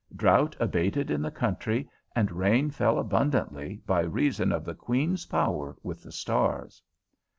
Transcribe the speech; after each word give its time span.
Drought 0.15 0.55
abated 0.59 1.11
in 1.11 1.21
the 1.21 1.29
country 1.29 1.87
and 2.15 2.31
rain 2.31 2.71
fell 2.71 2.97
abundantly 2.97 3.83
by 3.85 3.99
reason 3.99 4.51
of 4.51 4.65
the 4.65 4.73
Queen's 4.73 5.27
power 5.27 5.77
with 5.83 6.01
the 6.01 6.11
stars. 6.11 6.81